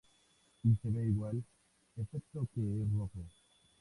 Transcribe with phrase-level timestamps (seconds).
[0.63, 1.43] Y se ve igual,
[1.95, 3.21] excepto que es rojo.